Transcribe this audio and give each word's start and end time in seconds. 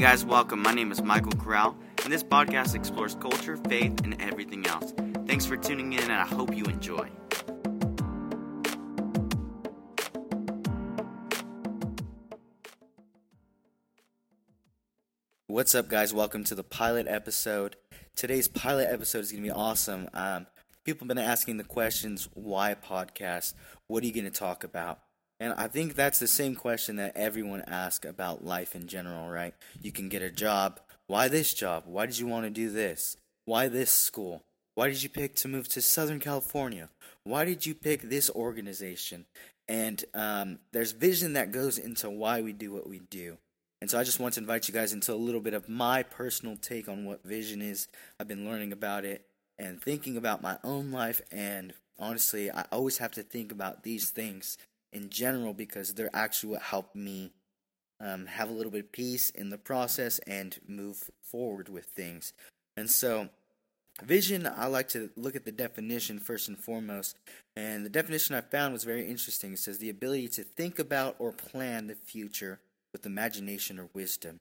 guys, 0.00 0.24
welcome. 0.24 0.62
My 0.62 0.72
name 0.72 0.90
is 0.90 1.02
Michael 1.02 1.32
Corral, 1.32 1.76
and 2.04 2.10
this 2.10 2.22
podcast 2.22 2.74
explores 2.74 3.16
culture, 3.16 3.58
faith, 3.68 4.00
and 4.02 4.18
everything 4.22 4.66
else. 4.66 4.94
Thanks 5.26 5.44
for 5.44 5.58
tuning 5.58 5.92
in, 5.92 6.00
and 6.04 6.12
I 6.12 6.24
hope 6.24 6.56
you 6.56 6.64
enjoy. 6.64 7.10
What's 15.48 15.74
up, 15.74 15.90
guys? 15.90 16.14
Welcome 16.14 16.44
to 16.44 16.54
the 16.54 16.64
pilot 16.64 17.06
episode. 17.06 17.76
Today's 18.16 18.48
pilot 18.48 18.88
episode 18.90 19.18
is 19.18 19.32
going 19.32 19.42
to 19.42 19.48
be 19.48 19.54
awesome. 19.54 20.08
Um, 20.14 20.46
people 20.82 21.06
have 21.06 21.14
been 21.14 21.18
asking 21.18 21.58
the 21.58 21.64
questions 21.64 22.26
why 22.32 22.74
podcast? 22.74 23.52
What 23.86 24.02
are 24.02 24.06
you 24.06 24.14
going 24.14 24.24
to 24.24 24.30
talk 24.30 24.64
about? 24.64 25.00
And 25.40 25.54
I 25.54 25.68
think 25.68 25.94
that's 25.94 26.18
the 26.18 26.28
same 26.28 26.54
question 26.54 26.96
that 26.96 27.16
everyone 27.16 27.62
asks 27.66 28.06
about 28.06 28.44
life 28.44 28.76
in 28.76 28.86
general, 28.86 29.30
right? 29.30 29.54
You 29.80 29.90
can 29.90 30.10
get 30.10 30.20
a 30.20 30.30
job. 30.30 30.80
Why 31.06 31.28
this 31.28 31.54
job? 31.54 31.84
Why 31.86 32.04
did 32.04 32.18
you 32.18 32.26
want 32.26 32.44
to 32.44 32.50
do 32.50 32.70
this? 32.70 33.16
Why 33.46 33.68
this 33.68 33.90
school? 33.90 34.44
Why 34.74 34.88
did 34.88 35.02
you 35.02 35.08
pick 35.08 35.34
to 35.36 35.48
move 35.48 35.66
to 35.68 35.80
Southern 35.80 36.20
California? 36.20 36.90
Why 37.24 37.46
did 37.46 37.64
you 37.64 37.74
pick 37.74 38.02
this 38.02 38.30
organization? 38.30 39.24
And 39.66 40.04
um, 40.14 40.58
there's 40.72 40.92
vision 40.92 41.32
that 41.32 41.52
goes 41.52 41.78
into 41.78 42.10
why 42.10 42.42
we 42.42 42.52
do 42.52 42.72
what 42.72 42.88
we 42.88 42.98
do. 42.98 43.38
And 43.80 43.90
so 43.90 43.98
I 43.98 44.04
just 44.04 44.20
want 44.20 44.34
to 44.34 44.40
invite 44.40 44.68
you 44.68 44.74
guys 44.74 44.92
into 44.92 45.14
a 45.14 45.14
little 45.14 45.40
bit 45.40 45.54
of 45.54 45.68
my 45.68 46.02
personal 46.02 46.56
take 46.56 46.86
on 46.86 47.06
what 47.06 47.24
vision 47.24 47.62
is. 47.62 47.88
I've 48.18 48.28
been 48.28 48.46
learning 48.46 48.72
about 48.72 49.06
it 49.06 49.24
and 49.58 49.80
thinking 49.80 50.18
about 50.18 50.42
my 50.42 50.58
own 50.62 50.90
life. 50.90 51.22
And 51.32 51.72
honestly, 51.98 52.50
I 52.50 52.66
always 52.70 52.98
have 52.98 53.12
to 53.12 53.22
think 53.22 53.52
about 53.52 53.84
these 53.84 54.10
things 54.10 54.58
in 54.92 55.10
general 55.10 55.54
because 55.54 55.94
they're 55.94 56.10
actually 56.14 56.52
what 56.52 56.62
help 56.62 56.94
me 56.94 57.32
um, 58.00 58.26
have 58.26 58.48
a 58.48 58.52
little 58.52 58.72
bit 58.72 58.84
of 58.84 58.92
peace 58.92 59.30
in 59.30 59.50
the 59.50 59.58
process 59.58 60.18
and 60.20 60.58
move 60.66 61.10
forward 61.22 61.68
with 61.68 61.86
things. 61.86 62.32
And 62.76 62.90
so, 62.90 63.28
vision, 64.02 64.46
I 64.46 64.66
like 64.66 64.88
to 64.88 65.10
look 65.16 65.36
at 65.36 65.44
the 65.44 65.52
definition 65.52 66.18
first 66.18 66.48
and 66.48 66.58
foremost. 66.58 67.18
And 67.56 67.84
the 67.84 67.90
definition 67.90 68.34
I 68.34 68.40
found 68.40 68.72
was 68.72 68.84
very 68.84 69.06
interesting. 69.06 69.52
It 69.52 69.58
says 69.58 69.78
the 69.78 69.90
ability 69.90 70.28
to 70.28 70.44
think 70.44 70.78
about 70.78 71.16
or 71.18 71.32
plan 71.32 71.88
the 71.88 71.94
future 71.94 72.60
with 72.92 73.06
imagination 73.06 73.78
or 73.78 73.88
wisdom. 73.92 74.38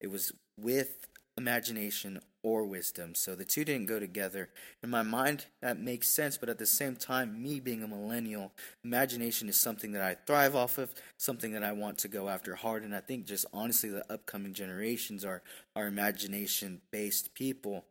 It 0.00 0.10
was 0.10 0.32
with 0.58 1.06
imagination 1.36 2.20
or 2.42 2.64
wisdom. 2.64 3.14
So 3.14 3.34
the 3.34 3.44
two 3.44 3.64
didn't 3.64 3.86
go 3.86 3.98
together. 3.98 4.48
In 4.82 4.90
my 4.90 5.02
mind, 5.02 5.46
that 5.60 5.78
makes 5.78 6.08
sense, 6.08 6.36
but 6.36 6.48
at 6.48 6.58
the 6.58 6.66
same 6.66 6.96
time, 6.96 7.42
me 7.42 7.60
being 7.60 7.82
a 7.82 7.88
millennial, 7.88 8.52
imagination 8.84 9.48
is 9.48 9.56
something 9.56 9.92
that 9.92 10.02
I 10.02 10.16
thrive 10.26 10.56
off 10.56 10.78
of, 10.78 10.92
something 11.16 11.52
that 11.52 11.62
I 11.62 11.72
want 11.72 11.98
to 11.98 12.08
go 12.08 12.28
after 12.28 12.54
hard. 12.54 12.82
And 12.82 12.94
I 12.94 13.00
think 13.00 13.26
just 13.26 13.46
honestly, 13.52 13.90
the 13.90 14.10
upcoming 14.12 14.54
generations 14.54 15.24
are, 15.24 15.42
are 15.76 15.86
imagination 15.86 16.80
based 16.90 17.34
people. 17.34 17.84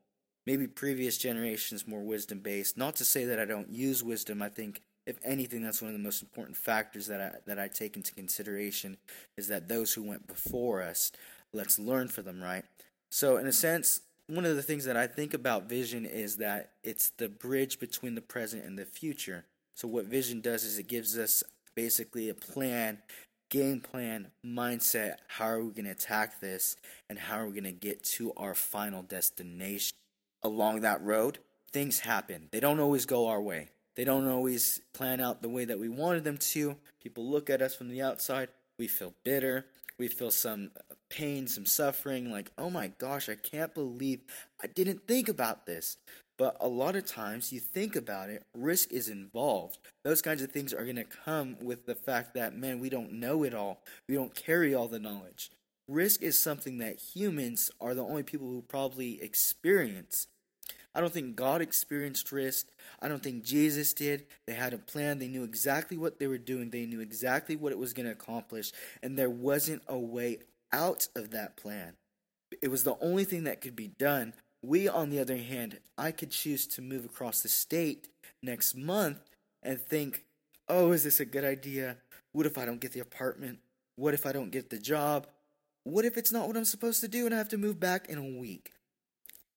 Maybe 0.45 0.67
previous 0.67 1.17
generations 1.17 1.87
more 1.87 2.01
wisdom 2.01 2.39
based. 2.39 2.77
Not 2.77 2.95
to 2.97 3.05
say 3.05 3.25
that 3.25 3.39
I 3.39 3.45
don't 3.45 3.71
use 3.71 4.03
wisdom. 4.03 4.41
I 4.41 4.49
think 4.49 4.81
if 5.05 5.17
anything, 5.23 5.63
that's 5.63 5.81
one 5.81 5.89
of 5.89 5.97
the 5.97 6.03
most 6.03 6.21
important 6.21 6.57
factors 6.57 7.07
that 7.07 7.21
I 7.21 7.31
that 7.47 7.59
I 7.59 7.67
take 7.67 7.95
into 7.95 8.13
consideration 8.13 8.97
is 9.37 9.47
that 9.47 9.67
those 9.67 9.93
who 9.93 10.03
went 10.03 10.27
before 10.27 10.81
us, 10.81 11.11
let's 11.53 11.79
learn 11.79 12.07
from 12.07 12.25
them, 12.25 12.41
right? 12.41 12.63
So, 13.11 13.35
in 13.35 13.45
a 13.45 13.51
sense, 13.51 13.99
one 14.27 14.45
of 14.45 14.55
the 14.55 14.63
things 14.63 14.85
that 14.85 14.95
I 14.95 15.05
think 15.05 15.33
about 15.33 15.67
vision 15.67 16.05
is 16.05 16.37
that 16.37 16.71
it's 16.81 17.09
the 17.09 17.27
bridge 17.27 17.77
between 17.77 18.15
the 18.15 18.21
present 18.21 18.63
and 18.63 18.79
the 18.79 18.85
future. 18.85 19.45
So, 19.75 19.87
what 19.89 20.05
vision 20.05 20.39
does 20.39 20.63
is 20.63 20.79
it 20.79 20.87
gives 20.87 21.17
us 21.17 21.43
basically 21.75 22.29
a 22.29 22.33
plan, 22.33 22.99
game 23.49 23.81
plan, 23.81 24.27
mindset. 24.45 25.15
How 25.27 25.47
are 25.47 25.61
we 25.61 25.71
going 25.71 25.85
to 25.85 25.91
attack 25.91 26.39
this, 26.39 26.77
and 27.09 27.19
how 27.19 27.35
are 27.35 27.47
we 27.47 27.51
going 27.51 27.65
to 27.65 27.73
get 27.73 28.01
to 28.15 28.31
our 28.37 28.55
final 28.55 29.03
destination? 29.03 29.91
Along 30.41 30.79
that 30.81 31.03
road, 31.03 31.39
things 31.69 31.99
happen. 31.99 32.47
They 32.51 32.61
don't 32.61 32.79
always 32.79 33.05
go 33.05 33.27
our 33.27 33.41
way. 33.41 33.67
They 33.95 34.05
don't 34.05 34.27
always 34.27 34.79
plan 34.93 35.19
out 35.19 35.41
the 35.41 35.49
way 35.49 35.65
that 35.65 35.79
we 35.79 35.89
wanted 35.89 36.23
them 36.23 36.37
to. 36.37 36.77
People 37.03 37.29
look 37.29 37.49
at 37.49 37.61
us 37.61 37.75
from 37.75 37.89
the 37.89 38.01
outside. 38.01 38.47
We 38.79 38.87
feel 38.87 39.13
bitter. 39.25 39.65
We 39.97 40.07
feel 40.07 40.31
some 40.31 40.71
pain, 41.11 41.45
some 41.45 41.65
suffering, 41.67 42.31
like, 42.31 42.49
oh 42.57 42.71
my 42.71 42.87
gosh, 42.97 43.29
I 43.29 43.35
can't 43.35 43.75
believe 43.75 44.21
I 44.63 44.67
didn't 44.67 45.07
think 45.07 45.29
about 45.29 45.67
this. 45.67 45.97
But 46.37 46.57
a 46.59 46.67
lot 46.67 46.95
of 46.95 47.05
times 47.05 47.53
you 47.53 47.59
think 47.59 47.95
about 47.95 48.31
it, 48.31 48.41
risk 48.55 48.91
is 48.91 49.09
involved. 49.09 49.77
Those 50.03 50.23
kinds 50.23 50.41
of 50.41 50.51
things 50.51 50.73
are 50.73 50.83
going 50.83 50.95
to 50.95 51.03
come 51.03 51.57
with 51.61 51.85
the 51.85 51.93
fact 51.93 52.33
that, 52.33 52.57
man, 52.57 52.79
we 52.79 52.89
don't 52.89 53.13
know 53.13 53.43
it 53.43 53.53
all. 53.53 53.83
We 54.09 54.15
don't 54.15 54.33
carry 54.33 54.73
all 54.73 54.87
the 54.87 54.97
knowledge. 54.97 55.51
Risk 55.87 56.23
is 56.23 56.41
something 56.41 56.79
that 56.79 56.99
humans 56.99 57.69
are 57.79 57.93
the 57.93 58.03
only 58.03 58.23
people 58.23 58.47
who 58.47 58.63
probably 58.63 59.21
experience. 59.21 60.27
I 60.95 60.99
don't 60.99 61.13
think 61.13 61.35
God 61.35 61.61
experienced 61.61 62.31
risk. 62.31 62.67
I 63.01 63.07
don't 63.07 63.23
think 63.23 63.43
Jesus 63.43 63.93
did. 63.93 64.25
They 64.47 64.53
had 64.53 64.73
a 64.73 64.77
plan. 64.77 65.19
They 65.19 65.27
knew 65.27 65.43
exactly 65.43 65.97
what 65.97 66.19
they 66.19 66.27
were 66.27 66.37
doing. 66.37 66.69
They 66.69 66.85
knew 66.85 67.01
exactly 67.01 67.55
what 67.55 67.71
it 67.71 67.77
was 67.77 67.93
going 67.93 68.07
to 68.07 68.11
accomplish. 68.11 68.71
And 69.01 69.17
there 69.17 69.29
wasn't 69.29 69.83
a 69.87 69.97
way 69.97 70.39
out 70.73 71.07
of 71.15 71.31
that 71.31 71.57
plan. 71.57 71.93
It 72.61 72.69
was 72.69 72.83
the 72.83 72.97
only 73.01 73.23
thing 73.23 73.45
that 73.45 73.61
could 73.61 73.75
be 73.75 73.87
done. 73.87 74.33
We, 74.63 74.87
on 74.87 75.09
the 75.09 75.19
other 75.19 75.37
hand, 75.37 75.79
I 75.97 76.11
could 76.11 76.31
choose 76.31 76.67
to 76.67 76.81
move 76.81 77.05
across 77.05 77.41
the 77.41 77.49
state 77.49 78.09
next 78.43 78.75
month 78.75 79.19
and 79.63 79.79
think, 79.79 80.23
oh, 80.67 80.91
is 80.91 81.03
this 81.03 81.19
a 81.19 81.25
good 81.25 81.43
idea? 81.43 81.97
What 82.33 82.45
if 82.45 82.57
I 82.57 82.65
don't 82.65 82.81
get 82.81 82.93
the 82.93 82.99
apartment? 82.99 83.59
What 83.95 84.13
if 84.13 84.25
I 84.25 84.31
don't 84.31 84.51
get 84.51 84.69
the 84.69 84.77
job? 84.77 85.27
What 85.83 86.05
if 86.05 86.17
it's 86.17 86.31
not 86.31 86.47
what 86.47 86.57
I'm 86.57 86.65
supposed 86.65 87.01
to 87.01 87.07
do 87.07 87.25
and 87.25 87.33
I 87.33 87.37
have 87.37 87.49
to 87.49 87.57
move 87.57 87.79
back 87.79 88.07
in 88.07 88.17
a 88.17 88.39
week? 88.39 88.71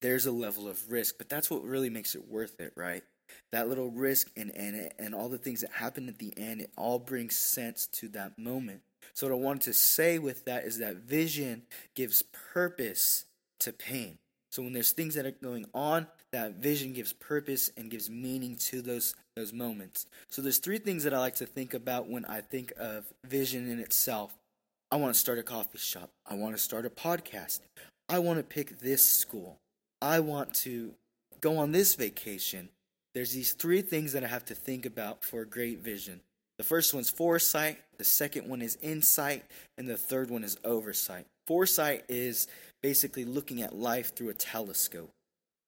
There's 0.01 0.25
a 0.25 0.31
level 0.31 0.67
of 0.67 0.91
risk, 0.91 1.17
but 1.17 1.29
that's 1.29 1.49
what 1.49 1.63
really 1.63 1.89
makes 1.89 2.15
it 2.15 2.27
worth 2.27 2.59
it, 2.59 2.73
right? 2.75 3.03
That 3.51 3.69
little 3.69 3.89
risk 3.89 4.29
and, 4.35 4.51
and, 4.55 4.91
and 4.99 5.15
all 5.15 5.29
the 5.29 5.37
things 5.37 5.61
that 5.61 5.71
happen 5.71 6.07
at 6.09 6.19
the 6.19 6.33
end, 6.37 6.61
it 6.61 6.71
all 6.77 6.99
brings 6.99 7.35
sense 7.35 7.87
to 7.93 8.07
that 8.09 8.37
moment. 8.37 8.81
So, 9.13 9.27
what 9.27 9.33
I 9.33 9.37
wanted 9.37 9.61
to 9.63 9.73
say 9.73 10.19
with 10.19 10.45
that 10.45 10.65
is 10.65 10.79
that 10.79 10.97
vision 10.97 11.63
gives 11.95 12.23
purpose 12.53 13.25
to 13.59 13.71
pain. 13.71 14.17
So, 14.51 14.63
when 14.63 14.73
there's 14.73 14.91
things 14.91 15.15
that 15.15 15.25
are 15.25 15.31
going 15.31 15.65
on, 15.73 16.07
that 16.31 16.55
vision 16.55 16.93
gives 16.93 17.13
purpose 17.13 17.71
and 17.77 17.89
gives 17.89 18.09
meaning 18.09 18.55
to 18.57 18.81
those, 18.81 19.15
those 19.35 19.53
moments. 19.53 20.05
So, 20.29 20.41
there's 20.41 20.59
three 20.59 20.79
things 20.79 21.03
that 21.03 21.13
I 21.13 21.19
like 21.19 21.35
to 21.35 21.45
think 21.45 21.73
about 21.73 22.09
when 22.09 22.25
I 22.25 22.41
think 22.41 22.73
of 22.77 23.05
vision 23.25 23.69
in 23.69 23.79
itself. 23.79 24.35
I 24.91 24.97
want 24.97 25.13
to 25.13 25.19
start 25.19 25.39
a 25.39 25.43
coffee 25.43 25.77
shop. 25.77 26.09
I 26.25 26.35
want 26.35 26.55
to 26.55 26.61
start 26.61 26.85
a 26.85 26.89
podcast. 26.89 27.59
I 28.07 28.19
want 28.19 28.37
to 28.37 28.43
pick 28.43 28.79
this 28.79 29.03
school. 29.03 29.57
I 30.01 30.19
want 30.19 30.53
to 30.55 30.93
go 31.41 31.57
on 31.57 31.71
this 31.71 31.95
vacation. 31.95 32.69
There's 33.13 33.31
these 33.31 33.53
three 33.53 33.81
things 33.81 34.13
that 34.13 34.23
I 34.23 34.27
have 34.27 34.45
to 34.45 34.55
think 34.55 34.85
about 34.85 35.23
for 35.23 35.41
a 35.41 35.45
great 35.45 35.79
vision. 35.79 36.21
The 36.57 36.63
first 36.63 36.93
one's 36.93 37.09
foresight, 37.09 37.77
the 37.97 38.05
second 38.05 38.47
one 38.47 38.61
is 38.61 38.77
insight, 38.81 39.43
and 39.77 39.87
the 39.87 39.97
third 39.97 40.29
one 40.29 40.43
is 40.43 40.57
oversight. 40.63 41.25
Foresight 41.47 42.05
is 42.07 42.47
basically 42.81 43.25
looking 43.25 43.61
at 43.61 43.75
life 43.75 44.15
through 44.15 44.29
a 44.29 44.33
telescope. 44.33 45.11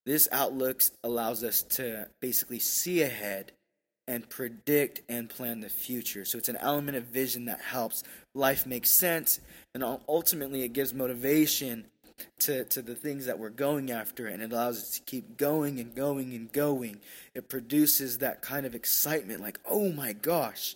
This 0.06 0.28
outlook 0.32 0.82
allows 1.04 1.44
us 1.44 1.62
to 1.62 2.08
basically 2.20 2.58
see 2.58 3.02
ahead 3.02 3.52
and 4.06 4.26
predict 4.30 5.02
and 5.10 5.28
plan 5.28 5.60
the 5.60 5.68
future. 5.68 6.24
So 6.24 6.38
it's 6.38 6.48
an 6.48 6.56
element 6.56 6.96
of 6.96 7.04
vision 7.04 7.44
that 7.44 7.60
helps 7.60 8.02
life 8.34 8.64
make 8.66 8.86
sense, 8.86 9.40
and 9.74 9.84
ultimately 9.84 10.62
it 10.62 10.72
gives 10.72 10.94
motivation 10.94 11.84
to, 12.40 12.64
to 12.64 12.82
the 12.82 12.94
things 12.94 13.26
that 13.26 13.38
we're 13.38 13.50
going 13.50 13.90
after, 13.90 14.26
and 14.26 14.42
it 14.42 14.50
allows 14.50 14.78
us 14.78 14.90
to 14.92 15.02
keep 15.02 15.36
going 15.36 15.78
and 15.78 15.94
going 15.94 16.32
and 16.32 16.50
going. 16.50 17.00
It 17.34 17.48
produces 17.48 18.18
that 18.18 18.40
kind 18.40 18.64
of 18.64 18.74
excitement 18.74 19.42
like, 19.42 19.60
oh 19.68 19.92
my 19.92 20.14
gosh, 20.14 20.74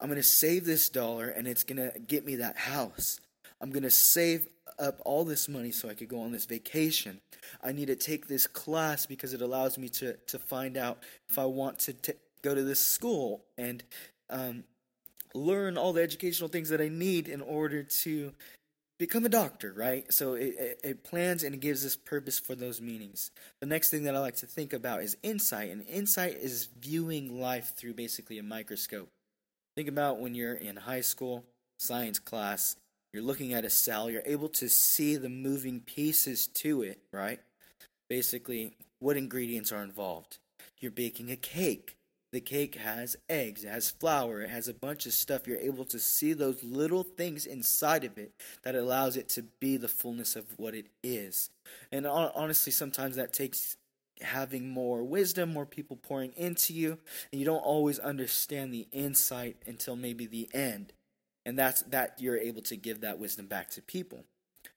I'm 0.00 0.08
going 0.08 0.16
to 0.16 0.22
save 0.22 0.64
this 0.64 0.88
dollar 0.88 1.28
and 1.28 1.46
it's 1.46 1.62
going 1.62 1.76
to 1.76 1.98
get 1.98 2.24
me 2.24 2.36
that 2.36 2.56
house. 2.56 3.20
I'm 3.60 3.70
going 3.70 3.82
to 3.82 3.90
save 3.90 4.48
up 4.78 5.00
all 5.04 5.24
this 5.24 5.48
money 5.48 5.70
so 5.70 5.88
I 5.88 5.94
could 5.94 6.08
go 6.08 6.22
on 6.22 6.32
this 6.32 6.46
vacation. 6.46 7.20
I 7.62 7.72
need 7.72 7.86
to 7.86 7.96
take 7.96 8.26
this 8.26 8.46
class 8.46 9.04
because 9.06 9.34
it 9.34 9.42
allows 9.42 9.76
me 9.76 9.88
to, 9.90 10.14
to 10.14 10.38
find 10.38 10.76
out 10.76 11.02
if 11.28 11.38
I 11.38 11.44
want 11.44 11.78
to 11.80 11.92
t- 11.92 12.12
go 12.42 12.54
to 12.54 12.62
this 12.62 12.80
school 12.80 13.44
and 13.58 13.82
um, 14.30 14.64
learn 15.34 15.76
all 15.76 15.92
the 15.92 16.02
educational 16.02 16.48
things 16.48 16.70
that 16.70 16.80
I 16.80 16.88
need 16.88 17.28
in 17.28 17.42
order 17.42 17.82
to 17.82 18.32
become 18.98 19.24
a 19.24 19.30
doctor, 19.30 19.72
right? 19.74 20.10
So 20.12 20.34
it, 20.34 20.54
it, 20.58 20.80
it, 20.84 21.04
plans 21.04 21.42
and 21.42 21.54
it 21.54 21.60
gives 21.60 21.84
us 21.84 21.96
purpose 21.96 22.38
for 22.38 22.54
those 22.54 22.80
meanings. 22.80 23.30
The 23.60 23.66
next 23.66 23.90
thing 23.90 24.04
that 24.04 24.14
I 24.14 24.18
like 24.18 24.36
to 24.36 24.46
think 24.46 24.72
about 24.72 25.02
is 25.02 25.16
insight, 25.22 25.70
and 25.70 25.86
insight 25.86 26.36
is 26.36 26.68
viewing 26.80 27.40
life 27.40 27.74
through 27.76 27.94
basically 27.94 28.38
a 28.38 28.42
microscope. 28.42 29.08
Think 29.80 29.88
about 29.88 30.20
when 30.20 30.34
you're 30.34 30.52
in 30.52 30.76
high 30.76 31.00
school, 31.00 31.42
science 31.78 32.18
class, 32.18 32.76
you're 33.14 33.22
looking 33.22 33.54
at 33.54 33.64
a 33.64 33.70
cell, 33.70 34.10
you're 34.10 34.20
able 34.26 34.50
to 34.50 34.68
see 34.68 35.16
the 35.16 35.30
moving 35.30 35.80
pieces 35.80 36.48
to 36.48 36.82
it, 36.82 36.98
right? 37.14 37.40
Basically, 38.10 38.76
what 38.98 39.16
ingredients 39.16 39.72
are 39.72 39.82
involved. 39.82 40.36
You're 40.80 40.90
baking 40.90 41.30
a 41.30 41.36
cake. 41.36 41.96
the 42.32 42.40
cake 42.40 42.76
has 42.76 43.16
eggs, 43.28 43.64
it 43.64 43.68
has 43.68 43.90
flour, 43.90 44.42
it 44.42 44.50
has 44.50 44.68
a 44.68 44.74
bunch 44.74 45.06
of 45.06 45.12
stuff. 45.12 45.46
You're 45.46 45.58
able 45.58 45.84
to 45.86 45.98
see 45.98 46.32
those 46.32 46.62
little 46.62 47.02
things 47.02 47.46
inside 47.46 48.04
of 48.04 48.18
it 48.18 48.32
that 48.62 48.76
allows 48.76 49.16
it 49.16 49.28
to 49.30 49.42
be 49.60 49.76
the 49.76 49.88
fullness 49.88 50.36
of 50.36 50.44
what 50.56 50.74
it 50.74 50.86
is. 51.02 51.50
And 51.90 52.06
honestly, 52.06 52.70
sometimes 52.70 53.16
that 53.16 53.32
takes 53.32 53.76
having 54.22 54.70
more 54.70 55.02
wisdom, 55.02 55.52
more 55.52 55.66
people 55.66 55.96
pouring 55.96 56.32
into 56.36 56.72
you, 56.72 56.98
and 57.32 57.40
you 57.40 57.44
don't 57.44 57.58
always 57.58 57.98
understand 57.98 58.72
the 58.72 58.88
insight 58.92 59.56
until 59.66 59.96
maybe 59.96 60.26
the 60.26 60.48
end. 60.52 60.92
And 61.46 61.58
that's 61.58 61.82
that 61.82 62.16
you're 62.18 62.38
able 62.38 62.62
to 62.62 62.76
give 62.76 63.00
that 63.00 63.18
wisdom 63.18 63.46
back 63.46 63.70
to 63.70 63.82
people. 63.82 64.24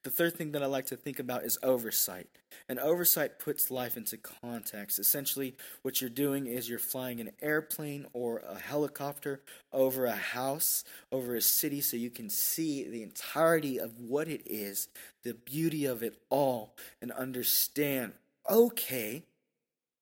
The 0.03 0.09
third 0.09 0.35
thing 0.35 0.51
that 0.51 0.63
I 0.63 0.65
like 0.65 0.87
to 0.87 0.97
think 0.97 1.19
about 1.19 1.43
is 1.43 1.57
oversight. 1.63 2.27
And 2.67 2.79
oversight 2.79 3.39
puts 3.39 3.71
life 3.71 3.95
into 3.95 4.17
context. 4.17 4.99
Essentially, 4.99 5.55
what 5.81 6.01
you're 6.01 6.09
doing 6.09 6.45
is 6.45 6.69
you're 6.69 6.79
flying 6.79 7.21
an 7.21 7.31
airplane 7.41 8.05
or 8.13 8.39
a 8.39 8.57
helicopter 8.57 9.41
over 9.71 10.05
a 10.05 10.15
house, 10.15 10.83
over 11.11 11.35
a 11.35 11.41
city, 11.41 11.79
so 11.81 11.95
you 11.95 12.09
can 12.09 12.29
see 12.29 12.87
the 12.87 13.03
entirety 13.03 13.79
of 13.79 13.99
what 13.99 14.27
it 14.27 14.41
is, 14.45 14.89
the 15.23 15.33
beauty 15.33 15.85
of 15.85 16.03
it 16.03 16.17
all, 16.29 16.75
and 17.01 17.11
understand 17.11 18.13
okay, 18.49 19.23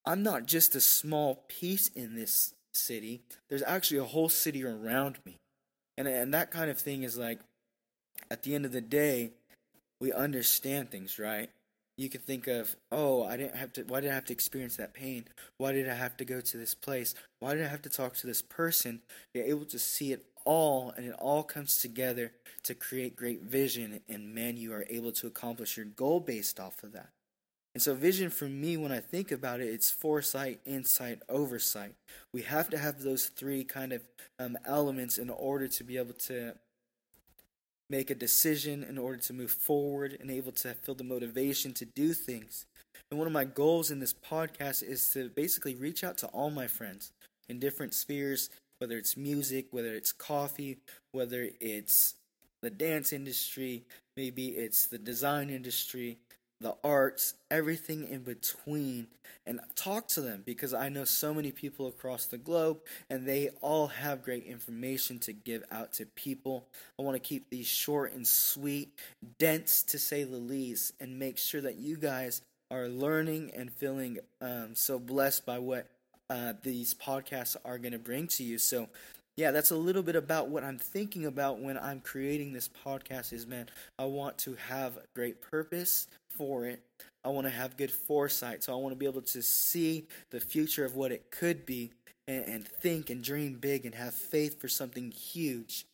I'm 0.05 0.23
not 0.23 0.45
just 0.45 0.75
a 0.75 0.81
small 0.81 1.43
piece 1.47 1.89
in 1.89 2.15
this 2.15 2.53
city, 2.73 3.21
there's 3.49 3.63
actually 3.63 3.97
a 3.97 4.05
whole 4.05 4.29
city 4.29 4.63
around 4.63 5.19
me. 5.25 5.37
And, 5.97 6.07
and 6.07 6.33
that 6.33 6.51
kind 6.51 6.71
of 6.71 6.79
thing 6.79 7.03
is 7.03 7.17
like, 7.17 7.39
at 8.29 8.43
the 8.43 8.55
end 8.55 8.65
of 8.65 8.71
the 8.71 8.81
day, 8.81 9.31
we 9.99 10.11
understand 10.13 10.89
things, 10.89 11.19
right? 11.19 11.49
You 11.97 12.09
can 12.09 12.21
think 12.21 12.47
of, 12.47 12.75
oh, 12.91 13.23
I 13.23 13.37
didn't 13.37 13.57
have 13.57 13.73
to, 13.73 13.83
why 13.83 13.99
did 13.99 14.09
I 14.09 14.15
have 14.15 14.25
to 14.25 14.33
experience 14.33 14.77
that 14.77 14.93
pain? 14.93 15.25
Why 15.57 15.73
did 15.73 15.87
I 15.87 15.93
have 15.93 16.17
to 16.17 16.25
go 16.25 16.41
to 16.41 16.57
this 16.57 16.73
place? 16.73 17.13
Why 17.39 17.53
did 17.53 17.65
I 17.65 17.67
have 17.67 17.81
to 17.83 17.89
talk 17.89 18.15
to 18.15 18.27
this 18.27 18.41
person? 18.41 19.01
You're 19.33 19.45
able 19.45 19.65
to 19.65 19.77
see 19.77 20.13
it 20.13 20.25
all, 20.45 20.91
and 20.95 21.05
it 21.05 21.15
all 21.19 21.43
comes 21.43 21.79
together 21.79 22.31
to 22.63 22.73
create 22.73 23.15
great 23.15 23.43
vision, 23.43 23.99
and 24.09 24.33
man, 24.33 24.57
you 24.57 24.73
are 24.73 24.85
able 24.89 25.11
to 25.11 25.27
accomplish 25.27 25.77
your 25.77 25.85
goal 25.85 26.19
based 26.19 26.59
off 26.59 26.81
of 26.83 26.93
that. 26.93 27.09
And 27.73 27.81
so, 27.81 27.93
vision 27.95 28.29
for 28.29 28.45
me, 28.45 28.75
when 28.75 28.91
I 28.91 28.99
think 28.99 29.31
about 29.31 29.61
it, 29.61 29.67
it's 29.67 29.89
foresight, 29.89 30.59
insight, 30.65 31.19
oversight. 31.29 31.93
We 32.33 32.41
have 32.41 32.69
to 32.71 32.77
have 32.77 33.01
those 33.01 33.27
three 33.27 33.63
kind 33.63 33.93
of 33.93 34.01
um, 34.39 34.57
elements 34.65 35.17
in 35.17 35.29
order 35.29 35.67
to 35.69 35.83
be 35.83 35.97
able 35.97 36.13
to 36.13 36.55
make 37.89 38.09
a 38.09 38.15
decision 38.15 38.83
in 38.83 38.97
order 38.97 39.17
to 39.17 39.33
move 39.33 39.51
forward 39.51 40.17
and 40.19 40.31
able 40.31 40.53
to 40.53 40.73
feel 40.73 40.95
the 40.95 41.03
motivation 41.03 41.73
to 41.73 41.85
do 41.85 42.13
things. 42.13 42.65
And 43.09 43.17
one 43.17 43.27
of 43.27 43.33
my 43.33 43.43
goals 43.43 43.91
in 43.91 43.99
this 43.99 44.13
podcast 44.13 44.81
is 44.81 45.09
to 45.09 45.29
basically 45.29 45.75
reach 45.75 46.03
out 46.03 46.17
to 46.19 46.27
all 46.27 46.49
my 46.49 46.67
friends 46.67 47.11
in 47.49 47.59
different 47.59 47.93
spheres, 47.93 48.49
whether 48.79 48.97
it's 48.97 49.17
music, 49.17 49.67
whether 49.71 49.93
it's 49.93 50.13
coffee, 50.13 50.77
whether 51.11 51.49
it's 51.59 52.15
the 52.61 52.69
dance 52.69 53.11
industry, 53.11 53.83
maybe 54.15 54.49
it's 54.49 54.87
the 54.87 54.97
design 54.97 55.49
industry, 55.49 56.17
the 56.61 56.75
arts, 56.83 57.33
everything 57.49 58.07
in 58.07 58.21
between, 58.21 59.07
and 59.45 59.59
talk 59.75 60.07
to 60.09 60.21
them 60.21 60.43
because 60.45 60.73
I 60.73 60.89
know 60.89 61.03
so 61.03 61.33
many 61.33 61.51
people 61.51 61.87
across 61.87 62.25
the 62.25 62.37
globe 62.37 62.79
and 63.09 63.25
they 63.25 63.49
all 63.61 63.87
have 63.87 64.23
great 64.23 64.45
information 64.45 65.19
to 65.19 65.33
give 65.33 65.63
out 65.71 65.93
to 65.93 66.05
people. 66.05 66.67
I 66.99 67.01
want 67.01 67.15
to 67.15 67.19
keep 67.27 67.49
these 67.49 67.67
short 67.67 68.13
and 68.13 68.25
sweet, 68.25 68.93
dense 69.39 69.83
to 69.83 69.97
say 69.97 70.23
the 70.23 70.37
least, 70.37 70.93
and 70.99 71.17
make 71.17 71.37
sure 71.37 71.61
that 71.61 71.77
you 71.77 71.97
guys 71.97 72.41
are 72.69 72.87
learning 72.87 73.51
and 73.55 73.71
feeling 73.71 74.19
um, 74.39 74.75
so 74.75 74.99
blessed 74.99 75.45
by 75.45 75.59
what 75.59 75.87
uh, 76.29 76.53
these 76.63 76.93
podcasts 76.93 77.57
are 77.65 77.77
going 77.77 77.91
to 77.91 77.99
bring 77.99 78.27
to 78.27 78.43
you. 78.43 78.57
So, 78.57 78.87
yeah, 79.41 79.49
that's 79.49 79.71
a 79.71 79.75
little 79.75 80.03
bit 80.03 80.15
about 80.15 80.49
what 80.49 80.63
I'm 80.63 80.77
thinking 80.77 81.25
about 81.25 81.59
when 81.59 81.75
I'm 81.75 81.99
creating 81.99 82.53
this 82.53 82.69
podcast 82.85 83.33
is 83.33 83.47
man, 83.47 83.69
I 83.97 84.05
want 84.05 84.37
to 84.39 84.53
have 84.53 84.99
great 85.15 85.41
purpose 85.41 86.07
for 86.29 86.67
it. 86.67 86.83
I 87.25 87.29
want 87.29 87.47
to 87.47 87.51
have 87.51 87.75
good 87.75 87.89
foresight. 87.89 88.63
So 88.63 88.71
I 88.71 88.75
want 88.75 88.91
to 88.91 88.95
be 88.95 89.07
able 89.07 89.23
to 89.23 89.41
see 89.41 90.05
the 90.29 90.39
future 90.39 90.85
of 90.85 90.95
what 90.95 91.11
it 91.11 91.31
could 91.31 91.65
be 91.65 91.89
and, 92.27 92.45
and 92.45 92.67
think 92.67 93.09
and 93.09 93.23
dream 93.23 93.55
big 93.55 93.83
and 93.83 93.95
have 93.95 94.13
faith 94.13 94.61
for 94.61 94.67
something 94.67 95.09
huge 95.09 95.87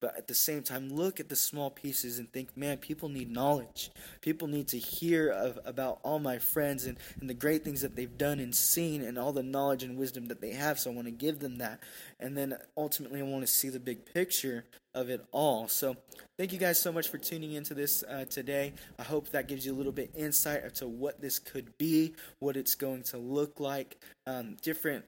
but 0.00 0.16
at 0.16 0.26
the 0.26 0.34
same 0.34 0.62
time 0.62 0.88
look 0.88 1.20
at 1.20 1.28
the 1.28 1.36
small 1.36 1.70
pieces 1.70 2.18
and 2.18 2.30
think 2.32 2.56
man 2.56 2.76
people 2.78 3.08
need 3.08 3.30
knowledge. 3.30 3.90
People 4.20 4.48
need 4.48 4.68
to 4.68 4.78
hear 4.78 5.30
of, 5.30 5.58
about 5.64 5.98
all 6.02 6.18
my 6.18 6.38
friends 6.38 6.86
and, 6.86 6.98
and 7.20 7.28
the 7.28 7.34
great 7.34 7.64
things 7.64 7.82
that 7.82 7.96
they've 7.96 8.18
done 8.18 8.38
and 8.38 8.54
seen 8.54 9.02
and 9.02 9.18
all 9.18 9.32
the 9.32 9.42
knowledge 9.42 9.82
and 9.82 9.96
wisdom 9.96 10.26
that 10.26 10.40
they 10.40 10.50
have. 10.50 10.78
So 10.78 10.90
i 10.90 10.94
want 10.94 11.06
to 11.06 11.12
give 11.12 11.38
them 11.38 11.58
that. 11.58 11.80
And 12.20 12.36
then 12.36 12.56
ultimately 12.76 13.20
i 13.20 13.24
want 13.24 13.46
to 13.46 13.52
see 13.52 13.68
the 13.68 13.80
big 13.80 14.04
picture 14.12 14.64
of 14.94 15.10
it 15.10 15.24
all. 15.30 15.68
So 15.68 15.96
thank 16.38 16.52
you 16.52 16.58
guys 16.58 16.80
so 16.80 16.90
much 16.90 17.08
for 17.08 17.18
tuning 17.18 17.52
into 17.52 17.74
this 17.74 18.02
uh, 18.02 18.24
today. 18.24 18.72
I 18.98 19.02
hope 19.02 19.28
that 19.30 19.46
gives 19.46 19.66
you 19.66 19.72
a 19.72 19.76
little 19.76 19.92
bit 19.92 20.10
insight 20.16 20.64
into 20.64 20.88
what 20.88 21.20
this 21.20 21.38
could 21.38 21.76
be 21.78 22.14
what 22.38 22.56
it's 22.56 22.74
going 22.74 23.02
to 23.04 23.18
look 23.18 23.60
like. 23.60 23.98
Um, 24.26 24.56
different 24.62 25.04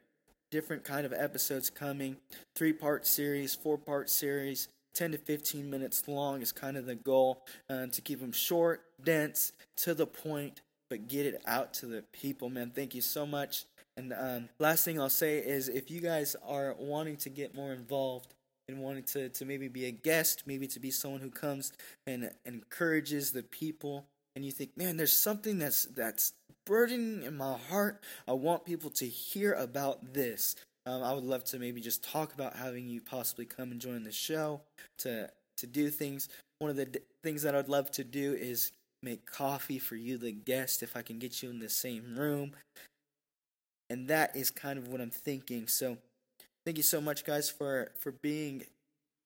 different 0.50 0.85
kind 0.85 1.05
of 1.05 1.12
episodes 1.12 1.70
coming. 1.70 2.17
Three 2.55 2.73
part 2.73 3.06
series 3.06 3.55
four 3.55 3.79
part 3.79 4.11
series 4.11 4.69
10 4.99 5.12
to 5.12 5.19
15 5.19 5.71
minutes 5.71 6.09
long 6.09 6.43
is 6.43 6.50
kind 6.50 6.77
of 6.77 6.85
the 6.85 6.97
goal 6.97 7.47
uh, 7.71 7.87
to 7.87 8.00
keep 8.00 8.19
them 8.19 8.33
short, 8.33 8.83
dense, 9.05 9.53
to 9.77 9.95
the 9.95 10.09
point, 10.09 10.61
but 10.91 11.06
get 11.06 11.25
it 11.25 11.41
out 11.47 11.73
to 11.73 11.87
the 11.87 12.03
people, 12.12 12.50
man. 12.50 12.73
Thank 12.75 12.97
you 12.97 13.00
so 13.00 13.25
much. 13.25 13.65
And 13.97 14.12
um, 14.12 14.49
last 14.59 14.85
thing 14.85 15.00
I'll 15.00 15.09
say 15.09 15.39
is 15.39 15.69
if 15.69 15.89
you 15.89 16.00
guys 16.00 16.35
are 16.45 16.75
wanting 16.81 17.17
to 17.19 17.31
get 17.31 17.55
more 17.55 17.73
involved 17.73 18.35
and 18.69 18.81
wanting 18.81 19.05
to, 19.05 19.29
to 19.29 19.45
maybe 19.45 19.69
be 19.69 19.85
a 19.85 19.93
guest, 19.93 20.43
maybe 20.47 20.67
to 20.67 20.81
be 20.81 20.91
someone 20.91 21.21
who 21.21 21.31
comes 21.31 21.73
and 22.09 22.33
encourages 22.45 23.31
the 23.31 23.45
people, 23.45 24.09
and 24.35 24.45
you 24.45 24.50
think, 24.50 24.77
man, 24.77 24.97
there's 24.97 25.12
something 25.12 25.59
that's 25.59 25.85
that's 25.87 26.33
burdening 26.67 27.23
in 27.23 27.37
my 27.37 27.56
heart. 27.71 28.03
I 28.27 28.33
want 28.33 28.65
people 28.65 28.91
to 28.91 29.06
hear 29.06 29.53
about 29.53 30.12
this. 30.12 30.55
Um, 30.88 31.02
I 31.02 31.12
would 31.12 31.25
love 31.25 31.44
to 31.44 31.58
maybe 31.58 31.82
just 31.82 32.02
talk 32.02 32.32
about 32.32 32.56
having 32.56 32.88
you 32.88 33.02
possibly 33.02 33.44
come 33.44 33.73
and 33.73 33.81
join 33.81 34.05
the 34.05 34.12
show 34.12 34.62
to 35.00 35.29
to 35.58 35.67
do 35.67 35.90
things. 35.90 36.31
One 36.61 36.70
of 36.70 36.76
the 36.76 36.87
d- 36.87 37.00
things 37.23 37.43
that 37.43 37.55
I'd 37.55 37.69
love 37.69 37.90
to 37.93 38.05
do 38.05 38.32
is 38.32 38.73
make 39.02 39.26
coffee 39.26 39.79
for 39.79 39.96
you, 39.96 40.17
the 40.17 40.32
guest, 40.32 40.82
if 40.82 40.96
I 40.96 41.02
can 41.02 41.19
get 41.19 41.43
you 41.43 41.50
in 41.50 41.59
the 41.59 41.68
same 41.68 42.16
room. 42.16 42.52
And 43.90 44.09
that 44.09 44.35
is 44.35 44.50
kind 44.50 44.78
of 44.78 44.88
what 44.88 45.00
I'm 45.02 45.11
thinking. 45.11 45.66
So, 45.66 45.99
thank 46.64 46.78
you 46.78 46.83
so 46.83 47.02
much, 47.02 47.23
guys, 47.25 47.50
for 47.50 47.92
for 47.99 48.12
being 48.23 48.64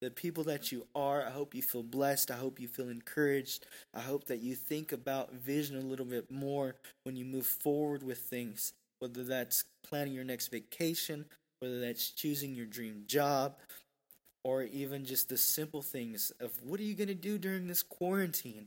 the 0.00 0.10
people 0.10 0.42
that 0.44 0.72
you 0.72 0.88
are. 0.96 1.24
I 1.24 1.30
hope 1.30 1.54
you 1.54 1.62
feel 1.62 1.84
blessed. 1.84 2.32
I 2.32 2.36
hope 2.36 2.58
you 2.58 2.66
feel 2.66 2.88
encouraged. 2.88 3.66
I 3.94 4.00
hope 4.00 4.24
that 4.24 4.40
you 4.40 4.56
think 4.56 4.90
about 4.90 5.32
vision 5.32 5.76
a 5.76 5.80
little 5.80 6.06
bit 6.06 6.28
more 6.28 6.74
when 7.04 7.14
you 7.14 7.24
move 7.24 7.46
forward 7.46 8.02
with 8.02 8.18
things, 8.18 8.72
whether 8.98 9.22
that's 9.22 9.62
planning 9.84 10.12
your 10.12 10.24
next 10.24 10.48
vacation, 10.48 11.26
whether 11.62 11.78
that's 11.78 12.10
choosing 12.10 12.56
your 12.56 12.66
dream 12.66 13.04
job 13.06 13.54
or 14.42 14.64
even 14.64 15.04
just 15.04 15.28
the 15.28 15.36
simple 15.36 15.80
things 15.80 16.32
of 16.40 16.50
what 16.64 16.80
are 16.80 16.82
you 16.82 16.96
going 16.96 17.06
to 17.06 17.14
do 17.14 17.38
during 17.38 17.68
this 17.68 17.84
quarantine? 17.84 18.66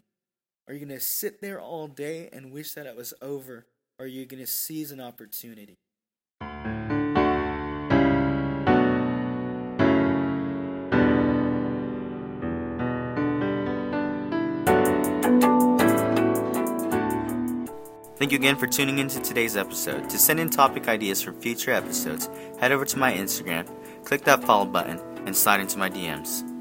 Are 0.65 0.73
you 0.73 0.79
going 0.79 0.97
to 0.97 1.03
sit 1.03 1.41
there 1.41 1.59
all 1.59 1.87
day 1.87 2.29
and 2.31 2.53
wish 2.53 2.71
that 2.71 2.85
it 2.85 2.95
was 2.95 3.13
over? 3.21 3.65
Or 3.99 4.05
are 4.05 4.07
you 4.07 4.25
going 4.25 4.39
to 4.39 4.47
seize 4.47 4.93
an 4.93 5.01
opportunity? 5.01 5.77
Thank 18.17 18.31
you 18.31 18.38
again 18.38 18.55
for 18.55 18.65
tuning 18.65 19.00
into 19.00 19.19
today's 19.19 19.57
episode. 19.57 20.10
To 20.10 20.17
send 20.17 20.39
in 20.39 20.50
topic 20.50 20.88
ideas 20.88 21.22
for 21.22 21.34
future 21.34 21.72
episodes, 21.72 22.29
head 22.62 22.72
over 22.72 22.86
to 22.86 22.98
my 22.98 23.12
Instagram, 23.12 23.67
click 24.05 24.24
that 24.24 24.41
follow 24.41 24.63
button, 24.63 25.01
and 25.25 25.36
slide 25.36 25.60
into 25.60 25.77
my 25.77 25.89
DMs. 25.89 26.54